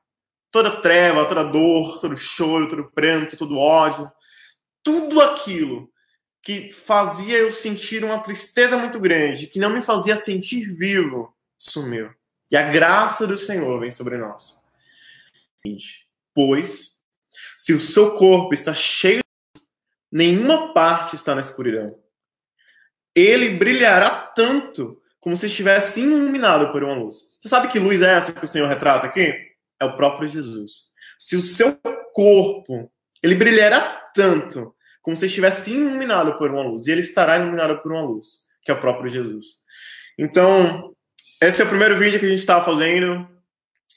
Toda 0.54 0.80
treva, 0.80 1.26
toda 1.26 1.42
dor, 1.42 1.98
todo 2.00 2.16
choro, 2.16 2.68
todo 2.68 2.84
pranto, 2.84 3.36
todo 3.36 3.58
ódio, 3.58 4.08
tudo 4.84 5.20
aquilo 5.20 5.90
que 6.40 6.70
fazia 6.70 7.38
eu 7.38 7.50
sentir 7.50 8.04
uma 8.04 8.20
tristeza 8.20 8.78
muito 8.78 9.00
grande, 9.00 9.48
que 9.48 9.58
não 9.58 9.70
me 9.70 9.82
fazia 9.82 10.14
sentir 10.14 10.72
vivo, 10.72 11.34
sumiu. 11.58 12.08
E 12.52 12.56
a 12.56 12.70
graça 12.70 13.26
do 13.26 13.36
Senhor 13.36 13.80
vem 13.80 13.90
sobre 13.90 14.16
nós. 14.16 14.62
Pois, 16.32 17.02
se 17.56 17.72
o 17.72 17.80
seu 17.80 18.16
corpo 18.16 18.54
está 18.54 18.72
cheio, 18.72 19.24
nenhuma 20.08 20.72
parte 20.72 21.16
está 21.16 21.34
na 21.34 21.40
escuridão. 21.40 21.98
Ele 23.12 23.56
brilhará 23.56 24.08
tanto 24.08 25.02
como 25.18 25.36
se 25.36 25.46
estivesse 25.46 26.02
iluminado 26.02 26.70
por 26.70 26.84
uma 26.84 26.94
luz. 26.94 27.36
Você 27.40 27.48
sabe 27.48 27.66
que 27.66 27.80
luz 27.80 28.02
é 28.02 28.14
essa 28.14 28.32
que 28.32 28.44
o 28.44 28.46
Senhor 28.46 28.68
retrata 28.68 29.08
aqui? 29.08 29.52
É 29.84 29.88
o 29.88 29.96
próprio 29.96 30.28
Jesus. 30.28 30.84
Se 31.18 31.36
o 31.36 31.42
seu 31.42 31.78
corpo 32.12 32.90
ele 33.22 33.34
brilhará 33.34 33.80
tanto 34.14 34.74
como 35.02 35.16
se 35.16 35.26
estivesse 35.26 35.72
iluminado 35.72 36.38
por 36.38 36.50
uma 36.50 36.62
luz, 36.62 36.86
e 36.86 36.92
ele 36.92 37.00
estará 37.00 37.38
iluminado 37.38 37.78
por 37.82 37.92
uma 37.92 38.02
luz, 38.02 38.48
que 38.62 38.70
é 38.70 38.74
o 38.74 38.80
próprio 38.80 39.10
Jesus. 39.10 39.46
Então, 40.18 40.94
esse 41.40 41.60
é 41.60 41.64
o 41.64 41.68
primeiro 41.68 41.96
vídeo 41.96 42.18
que 42.18 42.26
a 42.26 42.28
gente 42.28 42.38
está 42.38 42.62
fazendo, 42.62 43.28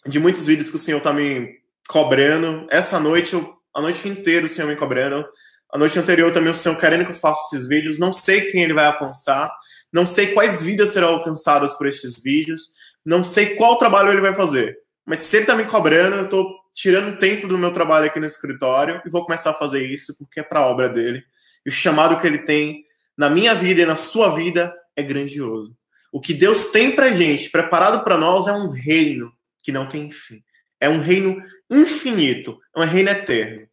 de 0.06 0.20
muitos 0.20 0.46
vídeos 0.46 0.70
que 0.70 0.76
o 0.76 0.80
Senhor 0.80 0.98
está 0.98 1.14
me 1.14 1.50
cobrando. 1.88 2.68
Essa 2.70 3.00
noite, 3.00 3.36
a 3.74 3.82
noite 3.82 4.08
inteira 4.10 4.46
o 4.46 4.50
Senhor 4.50 4.68
me 4.68 4.76
cobrando. 4.76 5.26
A 5.72 5.78
noite 5.78 5.98
anterior 5.98 6.32
também 6.32 6.50
o 6.50 6.54
Senhor 6.54 6.78
querendo 6.78 7.06
que 7.06 7.12
eu 7.12 7.16
faça 7.16 7.56
esses 7.56 7.68
vídeos. 7.68 8.00
Não 8.00 8.12
sei 8.12 8.52
quem 8.52 8.62
ele 8.64 8.74
vai 8.74 8.86
alcançar. 8.86 9.50
Não 9.92 10.06
sei 10.06 10.34
quais 10.34 10.62
vidas 10.62 10.90
serão 10.90 11.10
alcançadas 11.10 11.74
por 11.74 11.88
estes 11.88 12.22
vídeos. 12.22 12.74
Não 13.06 13.24
sei 13.24 13.56
qual 13.56 13.78
trabalho 13.78 14.12
ele 14.12 14.22
vai 14.22 14.34
fazer. 14.34 14.78
Mas 15.08 15.20
se 15.20 15.38
ele 15.38 15.44
está 15.44 15.56
me 15.56 15.64
cobrando, 15.64 16.18
eu 16.18 16.26
estou 16.26 16.54
tirando 16.74 17.18
tempo 17.18 17.48
do 17.48 17.58
meu 17.58 17.72
trabalho 17.72 18.08
aqui 18.08 18.20
no 18.20 18.26
escritório 18.26 19.02
e 19.06 19.10
vou 19.10 19.24
começar 19.24 19.52
a 19.52 19.54
fazer 19.54 19.86
isso 19.88 20.18
porque 20.20 20.42
é 20.42 20.44
para 20.44 20.60
a 20.60 20.68
obra 20.68 20.90
dele. 20.90 21.24
E 21.66 21.70
o 21.70 21.72
chamado 21.72 22.20
que 22.20 22.28
ele 22.28 22.40
tem 22.40 22.84
na 23.18 23.30
minha 23.30 23.56
vida 23.56 23.82
e 23.82 23.86
na 23.86 23.96
sua 23.96 24.36
vida 24.36 24.76
é 24.98 25.02
grandioso. 25.02 25.74
O 26.12 26.20
que 26.20 26.34
Deus 26.34 26.68
tem 26.68 26.94
para 26.94 27.14
gente, 27.14 27.50
preparado 27.50 28.04
para 28.04 28.18
nós, 28.18 28.48
é 28.48 28.52
um 28.52 28.70
reino 28.70 29.32
que 29.64 29.72
não 29.72 29.88
tem 29.88 30.12
fim. 30.12 30.44
É 30.80 30.90
um 30.90 31.00
reino 31.00 31.42
infinito, 31.70 32.60
é 32.76 32.82
um 32.82 32.86
reino 32.86 33.10
eterno. 33.10 33.66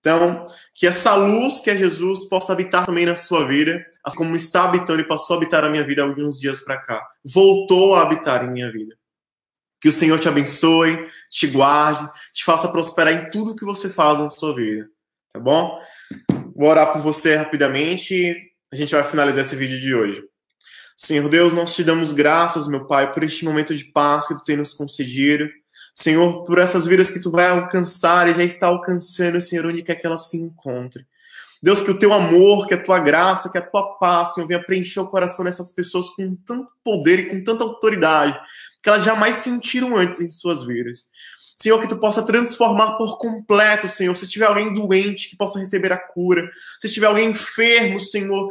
Então, 0.00 0.44
que 0.74 0.86
essa 0.88 1.14
luz 1.14 1.60
que 1.60 1.70
é 1.70 1.76
Jesus 1.76 2.28
possa 2.28 2.52
habitar 2.52 2.84
também 2.84 3.06
na 3.06 3.16
sua 3.16 3.46
vida, 3.46 3.86
assim 4.02 4.16
como 4.18 4.34
está 4.34 4.64
habitando 4.64 5.00
e 5.00 5.08
passou 5.08 5.34
a 5.34 5.36
habitar 5.38 5.64
a 5.64 5.70
minha 5.70 5.84
vida 5.84 6.02
alguns 6.02 6.38
dias 6.38 6.60
para 6.60 6.76
cá. 6.76 7.06
Voltou 7.24 7.94
a 7.94 8.02
habitar 8.02 8.44
em 8.44 8.50
minha 8.50 8.70
vida. 8.70 8.96
Que 9.84 9.88
o 9.90 9.92
Senhor 9.92 10.18
te 10.18 10.26
abençoe, 10.26 10.98
te 11.28 11.46
guarde, 11.46 12.10
te 12.32 12.42
faça 12.42 12.68
prosperar 12.68 13.12
em 13.12 13.28
tudo 13.28 13.54
que 13.54 13.66
você 13.66 13.90
faz 13.90 14.18
na 14.18 14.30
sua 14.30 14.54
vida. 14.54 14.88
Tá 15.30 15.38
bom? 15.38 15.78
Vou 16.56 16.70
orar 16.70 16.90
por 16.90 17.02
você 17.02 17.36
rapidamente 17.36 18.34
a 18.72 18.76
gente 18.76 18.94
vai 18.94 19.04
finalizar 19.04 19.44
esse 19.44 19.54
vídeo 19.54 19.78
de 19.78 19.94
hoje. 19.94 20.24
Senhor 20.96 21.28
Deus, 21.28 21.52
nós 21.52 21.76
te 21.76 21.84
damos 21.84 22.14
graças, 22.14 22.66
meu 22.66 22.86
Pai, 22.86 23.12
por 23.12 23.22
este 23.24 23.44
momento 23.44 23.76
de 23.76 23.84
paz 23.84 24.26
que 24.26 24.32
tu 24.32 24.42
tem 24.42 24.56
nos 24.56 24.72
concedido. 24.72 25.50
Senhor, 25.94 26.44
por 26.44 26.56
essas 26.58 26.86
vidas 26.86 27.10
que 27.10 27.20
tu 27.20 27.30
vai 27.30 27.48
alcançar 27.48 28.26
e 28.26 28.32
já 28.32 28.42
está 28.42 28.68
alcançando, 28.68 29.38
Senhor, 29.38 29.66
onde 29.66 29.82
quer 29.82 29.96
que 29.96 30.06
elas 30.06 30.30
se 30.30 30.38
encontrem. 30.38 31.04
Deus, 31.62 31.82
que 31.82 31.90
o 31.90 31.98
teu 31.98 32.14
amor, 32.14 32.66
que 32.66 32.72
a 32.72 32.82
tua 32.82 33.00
graça, 33.00 33.52
que 33.52 33.58
a 33.58 33.62
tua 33.62 33.98
paz, 33.98 34.32
Senhor, 34.32 34.46
venha 34.46 34.64
preencher 34.64 35.00
o 35.00 35.08
coração 35.08 35.44
dessas 35.44 35.72
pessoas 35.72 36.08
com 36.08 36.34
tanto 36.36 36.72
poder 36.82 37.18
e 37.18 37.26
com 37.28 37.44
tanta 37.44 37.64
autoridade 37.64 38.40
que 38.84 38.90
elas 38.90 39.02
jamais 39.02 39.36
sentiram 39.36 39.96
antes 39.96 40.20
em 40.20 40.30
suas 40.30 40.62
vidas. 40.62 41.08
Senhor, 41.56 41.80
que 41.80 41.88
tu 41.88 41.96
possa 41.96 42.22
transformar 42.26 42.98
por 42.98 43.16
completo, 43.16 43.88
Senhor. 43.88 44.14
Se 44.14 44.28
tiver 44.28 44.44
alguém 44.44 44.74
doente, 44.74 45.30
que 45.30 45.36
possa 45.36 45.58
receber 45.58 45.90
a 45.90 45.96
cura. 45.96 46.50
Se 46.78 46.92
tiver 46.92 47.06
alguém 47.06 47.30
enfermo, 47.30 47.98
Senhor, 47.98 48.48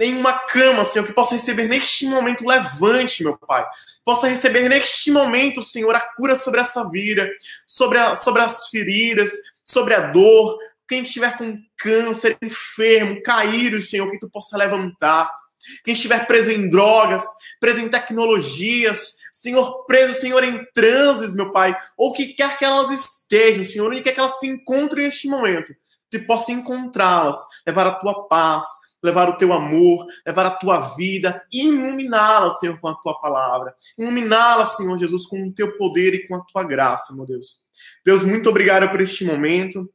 em 0.00 0.16
uma 0.16 0.32
cama, 0.32 0.84
Senhor, 0.84 1.06
que 1.06 1.12
possa 1.12 1.34
receber 1.34 1.68
neste 1.68 2.06
momento 2.06 2.44
levante, 2.44 3.22
meu 3.22 3.38
Pai. 3.38 3.64
Possa 4.04 4.26
receber 4.26 4.68
neste 4.68 5.12
momento, 5.12 5.62
Senhor, 5.62 5.94
a 5.94 6.00
cura 6.00 6.34
sobre 6.34 6.58
essa 6.58 6.90
vida, 6.90 7.30
sobre, 7.64 7.98
a, 7.98 8.16
sobre 8.16 8.42
as 8.42 8.68
feridas, 8.68 9.30
sobre 9.64 9.94
a 9.94 10.10
dor. 10.10 10.58
Quem 10.88 11.04
estiver 11.04 11.38
com 11.38 11.56
câncer, 11.76 12.36
enfermo, 12.42 13.22
caído, 13.22 13.80
Senhor, 13.80 14.10
que 14.10 14.18
tu 14.18 14.28
possa 14.28 14.56
levantar. 14.56 15.30
Quem 15.84 15.94
estiver 15.94 16.26
preso 16.26 16.50
em 16.50 16.68
drogas, 16.68 17.24
preso 17.60 17.80
em 17.80 17.88
tecnologias, 17.88 19.16
Senhor, 19.32 19.86
preso, 19.86 20.20
Senhor, 20.20 20.44
em 20.44 20.62
transes, 20.74 21.34
meu 21.34 21.50
Pai, 21.52 21.74
ou 21.96 22.12
que 22.12 22.34
quer 22.34 22.58
que 22.58 22.64
elas 22.64 22.90
estejam, 22.90 23.64
Senhor, 23.64 23.90
onde 23.90 24.02
quer 24.02 24.12
que 24.12 24.20
elas 24.20 24.38
se 24.38 24.46
encontrem 24.46 25.06
neste 25.06 25.26
momento, 25.26 25.72
que 26.10 26.18
possa 26.18 26.52
encontrá-las, 26.52 27.38
levar 27.66 27.86
a 27.86 27.94
tua 27.94 28.28
paz, 28.28 28.66
levar 29.02 29.30
o 29.30 29.38
teu 29.38 29.52
amor, 29.52 30.06
levar 30.26 30.46
a 30.46 30.50
tua 30.50 30.94
vida 30.94 31.42
iluminá-la, 31.50 32.50
Senhor, 32.50 32.78
com 32.78 32.88
a 32.88 32.94
tua 32.94 33.18
palavra. 33.20 33.74
Iluminá-la, 33.98 34.66
Senhor 34.66 34.96
Jesus, 34.98 35.26
com 35.26 35.48
o 35.48 35.52
teu 35.52 35.76
poder 35.78 36.14
e 36.14 36.28
com 36.28 36.36
a 36.36 36.44
tua 36.44 36.62
graça, 36.62 37.14
meu 37.16 37.26
Deus. 37.26 37.62
Deus, 38.04 38.22
muito 38.22 38.48
obrigado 38.50 38.88
por 38.90 39.00
este 39.00 39.24
momento. 39.24 39.90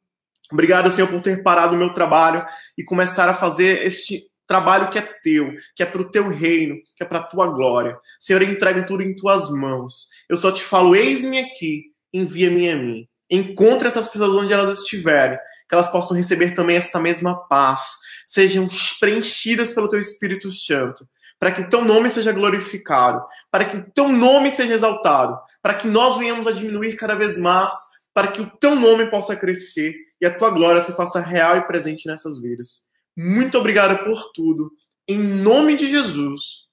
Obrigado, 0.51 0.89
Senhor, 0.89 1.07
por 1.07 1.21
ter 1.21 1.43
parado 1.43 1.75
o 1.75 1.77
meu 1.77 1.93
trabalho 1.93 2.45
e 2.77 2.83
começar 2.83 3.29
a 3.29 3.33
fazer 3.33 3.85
este 3.85 4.29
trabalho 4.47 4.89
que 4.89 4.97
é 4.97 5.01
teu, 5.01 5.53
que 5.75 5.83
é 5.83 5.85
para 5.85 6.01
o 6.01 6.09
teu 6.09 6.29
reino, 6.29 6.77
que 6.95 7.03
é 7.03 7.05
para 7.05 7.19
a 7.19 7.23
tua 7.23 7.47
glória. 7.47 7.99
Senhor, 8.19 8.41
eu 8.41 8.49
entrego 8.49 8.85
tudo 8.85 9.03
em 9.03 9.15
tuas 9.15 9.51
mãos. 9.51 10.07
Eu 10.29 10.37
só 10.37 10.51
te 10.51 10.63
falo: 10.63 10.95
eis-me 10.95 11.39
aqui, 11.39 11.91
envia-me 12.13 12.71
a 12.71 12.75
mim. 12.75 13.07
Encontre 13.29 13.87
essas 13.87 14.07
pessoas 14.07 14.33
onde 14.35 14.53
elas 14.53 14.79
estiverem, 14.79 15.37
que 15.67 15.75
elas 15.75 15.91
possam 15.91 16.15
receber 16.15 16.51
também 16.53 16.77
esta 16.77 16.97
mesma 16.97 17.35
paz, 17.47 17.81
sejam 18.25 18.67
preenchidas 18.99 19.73
pelo 19.73 19.89
teu 19.89 19.99
Espírito 19.99 20.49
Santo, 20.49 21.05
para 21.37 21.51
que 21.51 21.61
o 21.61 21.69
teu 21.69 21.83
nome 21.83 22.09
seja 22.09 22.31
glorificado, 22.31 23.21
para 23.51 23.65
que 23.65 23.77
o 23.77 23.91
teu 23.93 24.07
nome 24.07 24.49
seja 24.49 24.73
exaltado, 24.73 25.37
para 25.61 25.73
que 25.73 25.87
nós 25.87 26.17
venhamos 26.17 26.47
a 26.47 26.51
diminuir 26.51 26.95
cada 26.95 27.15
vez 27.15 27.37
mais, 27.37 27.75
para 28.13 28.31
que 28.31 28.41
o 28.41 28.49
teu 28.49 28.75
nome 28.75 29.07
possa 29.07 29.35
crescer 29.35 29.93
e 30.19 30.25
a 30.25 30.35
tua 30.35 30.49
glória 30.49 30.81
se 30.81 30.93
faça 30.93 31.19
real 31.19 31.57
e 31.57 31.67
presente 31.67 32.07
nessas 32.07 32.39
vidas. 32.39 32.86
Muito 33.17 33.57
obrigado 33.57 34.03
por 34.03 34.31
tudo. 34.31 34.71
Em 35.07 35.17
nome 35.17 35.75
de 35.75 35.89
Jesus. 35.89 36.67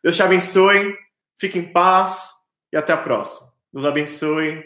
Deus 0.00 0.14
te 0.14 0.22
abençoe, 0.22 0.96
fique 1.36 1.58
em 1.58 1.72
paz 1.72 2.30
e 2.72 2.76
até 2.76 2.92
a 2.92 2.96
próxima. 2.96 3.52
Deus 3.72 3.84
abençoe. 3.84 4.62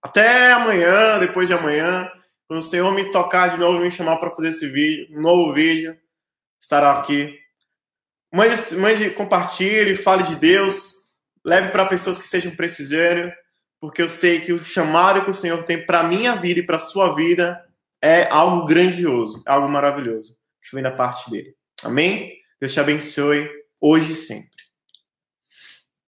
Até 0.00 0.52
amanhã, 0.52 1.18
depois 1.18 1.48
de 1.48 1.54
amanhã, 1.54 2.08
quando 2.46 2.60
o 2.60 2.62
Senhor 2.62 2.94
me 2.94 3.10
tocar 3.10 3.48
de 3.48 3.58
novo 3.58 3.78
e 3.78 3.80
me 3.80 3.90
chamar 3.90 4.18
para 4.18 4.30
fazer 4.30 4.50
esse 4.50 4.68
vídeo, 4.68 5.08
um 5.18 5.20
novo 5.20 5.52
vídeo, 5.52 5.98
estará 6.60 6.92
aqui. 6.92 7.36
Mande, 8.32 8.76
mande, 8.76 9.10
compartilhe, 9.10 9.96
fale 9.96 10.22
de 10.22 10.36
Deus, 10.36 10.94
leve 11.44 11.70
para 11.70 11.86
pessoas 11.86 12.16
que 12.16 12.28
sejam 12.28 12.54
precisando, 12.54 13.32
porque 13.80 14.02
eu 14.02 14.08
sei 14.08 14.40
que 14.40 14.52
o 14.52 14.58
chamado 14.60 15.24
que 15.24 15.30
o 15.30 15.34
Senhor 15.34 15.64
tem 15.64 15.84
para 15.84 16.04
minha 16.04 16.36
vida 16.36 16.60
e 16.60 16.66
para 16.66 16.78
sua 16.78 17.12
vida 17.12 17.60
é 18.02 18.28
algo 18.28 18.66
grandioso, 18.66 19.42
algo 19.46 19.68
maravilhoso, 19.68 20.36
que 20.60 20.74
vem 20.74 20.82
da 20.82 20.90
parte 20.90 21.30
dele. 21.30 21.54
Amém? 21.84 22.32
Deus 22.60 22.72
te 22.72 22.80
abençoe 22.80 23.48
hoje 23.80 24.14
sempre. 24.14 24.51